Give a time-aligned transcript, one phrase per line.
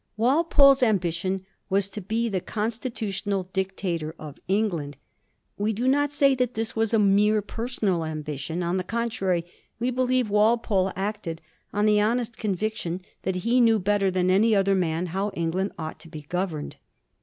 [0.17, 4.97] Walpole's ambition was to be the constitutional dic tator of England.
[5.59, 9.45] We do not say that this was a mere personal ambition; on the contrary,
[9.77, 11.39] we believe Walpole acted
[11.71, 15.99] on the honest conviction that he knew better than any other man how England ought
[15.99, 16.77] to be governed.